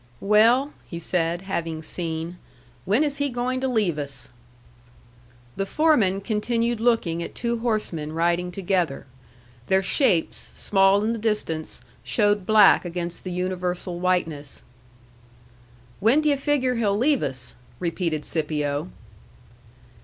"Well," 0.19 0.73
he 0.87 0.97
said, 0.97 1.43
having 1.43 1.83
seen, 1.83 2.39
"when 2.85 3.03
is 3.03 3.17
he 3.17 3.29
going 3.29 3.61
to 3.61 3.67
leave 3.67 3.99
us?" 3.99 4.29
The 5.55 5.67
foreman 5.67 6.21
continued 6.21 6.79
looking 6.79 7.21
at 7.21 7.35
two 7.35 7.59
horsemen 7.59 8.11
riding 8.11 8.51
together. 8.51 9.05
Their 9.67 9.83
shapes, 9.83 10.49
small 10.55 11.03
in 11.03 11.13
the 11.13 11.19
distance, 11.19 11.81
showed 12.03 12.47
black 12.47 12.83
against 12.83 13.23
the 13.23 13.31
universal 13.31 13.99
whiteness. 13.99 14.63
"When 15.99 16.21
d' 16.21 16.25
yu' 16.29 16.37
figure 16.37 16.73
he'll 16.77 16.97
leave 16.97 17.21
us?" 17.21 17.53
repeated 17.79 18.25
Scipio. 18.25 18.89